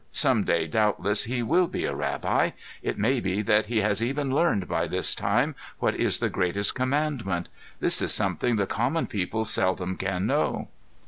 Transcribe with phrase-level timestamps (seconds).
[0.09, 2.53] Some day doubtless he will be a rabbi.
[2.81, 6.73] It may be that he has even learned by this time what is the Greatest
[6.73, 7.49] Commandment.
[7.79, 10.69] This is something the common people seldom can know."